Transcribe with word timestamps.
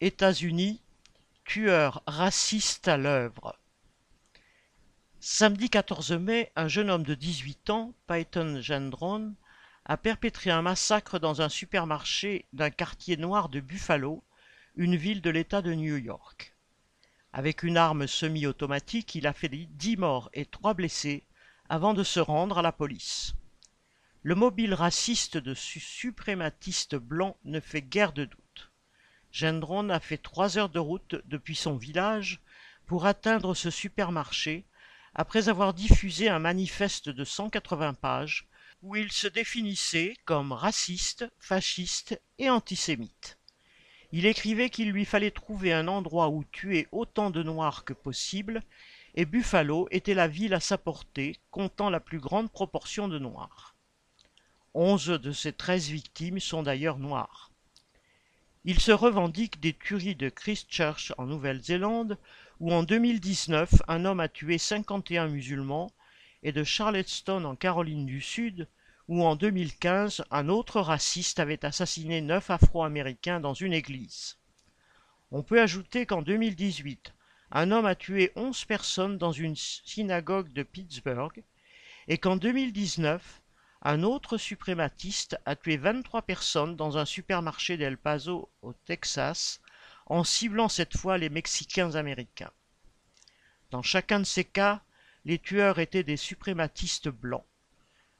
États-Unis, 0.00 0.80
tueur 1.44 2.04
raciste 2.06 2.86
à 2.86 2.96
l'œuvre. 2.96 3.58
Samedi 5.18 5.68
14 5.70 6.12
mai, 6.12 6.52
un 6.54 6.68
jeune 6.68 6.88
homme 6.88 7.02
de 7.02 7.16
18 7.16 7.70
ans, 7.70 7.94
Peyton 8.06 8.60
Gendron, 8.62 9.34
a 9.86 9.96
perpétré 9.96 10.50
un 10.50 10.62
massacre 10.62 11.18
dans 11.18 11.42
un 11.42 11.48
supermarché 11.48 12.46
d'un 12.52 12.70
quartier 12.70 13.16
noir 13.16 13.48
de 13.48 13.58
Buffalo, 13.58 14.22
une 14.76 14.94
ville 14.94 15.20
de 15.20 15.30
l'État 15.30 15.62
de 15.62 15.74
New 15.74 15.96
York. 15.96 16.54
Avec 17.32 17.64
une 17.64 17.76
arme 17.76 18.06
semi-automatique, 18.06 19.16
il 19.16 19.26
a 19.26 19.32
fait 19.32 19.48
dix 19.48 19.96
morts 19.96 20.30
et 20.32 20.46
trois 20.46 20.74
blessés 20.74 21.24
avant 21.68 21.92
de 21.92 22.04
se 22.04 22.20
rendre 22.20 22.58
à 22.58 22.62
la 22.62 22.70
police. 22.70 23.34
Le 24.22 24.36
mobile 24.36 24.74
raciste 24.74 25.38
de 25.38 25.54
suprématistes 25.54 26.94
blancs 26.94 27.36
ne 27.44 27.58
fait 27.58 27.82
guère 27.82 28.12
de 28.12 28.26
doute. 28.26 28.47
Gendron 29.38 29.88
a 29.90 30.00
fait 30.00 30.18
trois 30.18 30.58
heures 30.58 30.68
de 30.68 30.80
route 30.80 31.14
depuis 31.26 31.54
son 31.54 31.76
village 31.76 32.40
pour 32.86 33.06
atteindre 33.06 33.54
ce 33.54 33.70
supermarché 33.70 34.64
après 35.14 35.48
avoir 35.48 35.74
diffusé 35.74 36.28
un 36.28 36.40
manifeste 36.40 37.08
de 37.08 37.22
180 37.22 37.94
pages 37.94 38.48
où 38.82 38.96
il 38.96 39.12
se 39.12 39.28
définissait 39.28 40.16
comme 40.24 40.50
raciste, 40.50 41.24
fasciste 41.38 42.20
et 42.40 42.50
antisémite. 42.50 43.38
Il 44.10 44.26
écrivait 44.26 44.70
qu'il 44.70 44.90
lui 44.90 45.04
fallait 45.04 45.30
trouver 45.30 45.72
un 45.72 45.86
endroit 45.86 46.30
où 46.30 46.42
tuer 46.42 46.88
autant 46.90 47.30
de 47.30 47.44
Noirs 47.44 47.84
que 47.84 47.92
possible, 47.92 48.60
et 49.14 49.24
Buffalo 49.24 49.86
était 49.92 50.14
la 50.14 50.26
ville 50.26 50.54
à 50.54 50.58
sa 50.58 50.78
portée, 50.78 51.36
comptant 51.52 51.90
la 51.90 52.00
plus 52.00 52.18
grande 52.18 52.50
proportion 52.50 53.06
de 53.06 53.20
Noirs. 53.20 53.76
Onze 54.74 55.06
de 55.06 55.30
ses 55.30 55.52
treize 55.52 55.90
victimes 55.90 56.40
sont 56.40 56.64
d'ailleurs 56.64 56.98
noires. 56.98 57.47
Il 58.70 58.80
se 58.80 58.92
revendique 58.92 59.60
des 59.60 59.72
tueries 59.72 60.14
de 60.14 60.28
Christchurch 60.28 61.14
en 61.16 61.24
Nouvelle-Zélande, 61.24 62.18
où 62.60 62.70
en 62.70 62.82
2019 62.82 63.72
un 63.88 64.04
homme 64.04 64.20
a 64.20 64.28
tué 64.28 64.58
51 64.58 65.28
musulmans, 65.28 65.90
et 66.42 66.52
de 66.52 66.62
Charleston 66.64 67.46
en 67.46 67.56
Caroline 67.56 68.04
du 68.04 68.20
Sud, 68.20 68.68
où 69.08 69.24
en 69.24 69.36
2015 69.36 70.22
un 70.30 70.50
autre 70.50 70.82
raciste 70.82 71.40
avait 71.40 71.64
assassiné 71.64 72.20
neuf 72.20 72.50
Afro-Américains 72.50 73.40
dans 73.40 73.54
une 73.54 73.72
église. 73.72 74.36
On 75.30 75.42
peut 75.42 75.62
ajouter 75.62 76.04
qu'en 76.04 76.20
2018, 76.20 77.14
un 77.52 77.70
homme 77.70 77.86
a 77.86 77.94
tué 77.94 78.32
onze 78.36 78.66
personnes 78.66 79.16
dans 79.16 79.32
une 79.32 79.56
synagogue 79.56 80.52
de 80.52 80.62
Pittsburgh 80.62 81.42
et 82.06 82.18
qu'en 82.18 82.36
2019, 82.36 83.40
un 83.82 84.02
autre 84.02 84.38
suprématiste 84.38 85.38
a 85.46 85.54
tué 85.54 85.76
23 85.76 86.22
personnes 86.22 86.76
dans 86.76 86.98
un 86.98 87.04
supermarché 87.04 87.76
d'El 87.76 87.96
Paso 87.96 88.50
au 88.62 88.72
Texas 88.72 89.60
en 90.06 90.24
ciblant 90.24 90.68
cette 90.68 90.96
fois 90.96 91.18
les 91.18 91.28
Mexicains 91.28 91.94
américains. 91.94 92.50
Dans 93.70 93.82
chacun 93.82 94.20
de 94.20 94.24
ces 94.24 94.44
cas, 94.44 94.82
les 95.24 95.38
tueurs 95.38 95.78
étaient 95.78 96.02
des 96.02 96.16
suprématistes 96.16 97.08
blancs. 97.08 97.44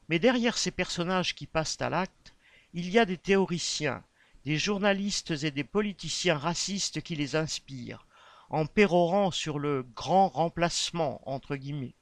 Mais 0.08 0.18
derrière 0.18 0.58
ces 0.58 0.70
personnages 0.70 1.34
qui 1.34 1.46
passent 1.46 1.80
à 1.80 1.90
l'acte, 1.90 2.34
il 2.72 2.90
y 2.90 2.98
a 2.98 3.04
des 3.04 3.18
théoriciens, 3.18 4.04
des 4.44 4.58
journalistes 4.58 5.30
et 5.42 5.50
des 5.50 5.64
politiciens 5.64 6.38
racistes 6.38 7.00
qui 7.02 7.16
les 7.16 7.34
inspirent, 7.34 8.06
en 8.50 8.66
pérorant 8.66 9.30
sur 9.30 9.58
le 9.58 9.82
grand 9.82 10.28
remplacement 10.28 11.20
entre 11.28 11.56
guillemets. 11.56 11.94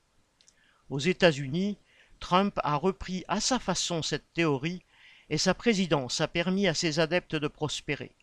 Aux 0.90 0.98
États-Unis, 0.98 1.78
Trump 2.20 2.58
a 2.62 2.76
repris 2.76 3.24
à 3.28 3.40
sa 3.40 3.58
façon 3.58 4.02
cette 4.02 4.32
théorie 4.32 4.82
et 5.30 5.38
sa 5.38 5.54
présidence 5.54 6.20
a 6.20 6.28
permis 6.28 6.68
à 6.68 6.74
ses 6.74 7.00
adeptes 7.00 7.36
de 7.36 7.48
prospérer. 7.48 8.14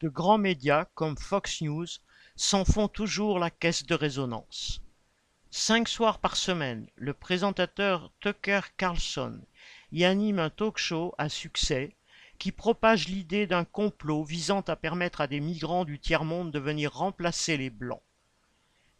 De 0.00 0.08
grands 0.08 0.38
médias 0.38 0.86
comme 0.94 1.16
Fox 1.16 1.60
News 1.62 1.86
s'en 2.36 2.64
font 2.64 2.88
toujours 2.88 3.38
la 3.38 3.50
caisse 3.50 3.86
de 3.86 3.94
résonance. 3.94 4.80
Cinq 5.50 5.88
soirs 5.88 6.18
par 6.18 6.36
semaine, 6.36 6.88
le 6.96 7.12
présentateur 7.12 8.10
Tucker 8.20 8.60
Carlson 8.76 9.40
y 9.92 10.04
anime 10.04 10.38
un 10.38 10.50
talk-show 10.50 11.14
à 11.18 11.28
succès 11.28 11.94
qui 12.38 12.50
propage 12.50 13.08
l'idée 13.08 13.46
d'un 13.46 13.64
complot 13.64 14.24
visant 14.24 14.62
à 14.62 14.74
permettre 14.74 15.20
à 15.20 15.26
des 15.26 15.40
migrants 15.40 15.84
du 15.84 16.00
tiers-monde 16.00 16.50
de 16.50 16.58
venir 16.58 16.92
remplacer 16.92 17.56
les 17.56 17.70
Blancs. 17.70 18.02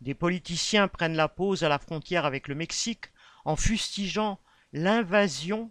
Des 0.01 0.15
politiciens 0.15 0.89
prennent 0.89 1.17
la 1.17 1.29
pause 1.29 1.65
à 1.65 1.69
la 1.69 1.79
frontière 1.79 2.27
avec 2.27 2.49
le 2.49 2.55
Mexique 2.55 3.07
en 3.45 3.57
fustigeant 3.57 4.39
l'invasion 4.73 5.71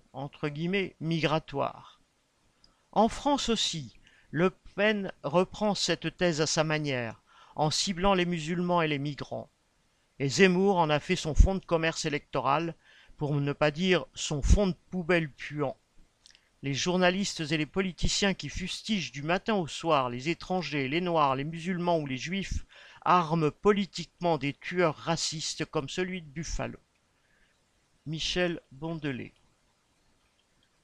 migratoire. 1.00 2.02
En 2.92 3.10
France 3.10 3.50
aussi, 3.50 3.96
Le 4.30 4.52
Pen 4.76 5.12
reprend 5.24 5.76
cette 5.76 6.18
thèse 6.18 6.42
à 6.42 6.48
sa 6.48 6.64
manière, 6.64 7.22
en 7.56 7.72
ciblant 7.72 8.14
les 8.14 8.26
musulmans 8.26 8.82
et 8.82 8.88
les 8.88 9.00
migrants 9.00 9.50
et 10.22 10.30
Zemmour 10.30 10.78
en 10.78 10.92
a 10.92 11.00
fait 11.00 11.16
son 11.16 11.34
fonds 11.34 11.56
de 11.56 11.66
commerce 11.66 12.06
électoral, 12.06 12.76
pour 13.18 13.34
ne 13.34 13.54
pas 13.54 13.72
dire 13.72 14.06
son 14.14 14.44
fonds 14.44 14.68
de 14.68 14.76
poubelle 14.92 15.32
puant. 15.32 15.76
Les 16.62 16.76
journalistes 16.76 17.40
et 17.40 17.58
les 17.58 17.66
politiciens 17.66 18.36
qui 18.36 18.48
fustigent 18.48 19.12
du 19.12 19.24
matin 19.24 19.56
au 19.56 19.66
soir 19.66 20.12
les 20.12 20.30
étrangers, 20.30 20.88
les 20.88 21.02
noirs, 21.02 21.36
les 21.36 21.44
musulmans 21.44 21.98
ou 21.98 22.06
les 22.06 22.20
juifs 22.20 22.68
arment 23.02 23.50
politiquement 23.50 24.38
des 24.38 24.54
tueurs 24.54 24.96
racistes 24.96 25.66
comme 25.66 25.90
celui 25.90 26.22
de 26.22 26.30
Buffalo. 26.30 26.78
Michel 28.06 28.60
Bondelet 28.72 29.41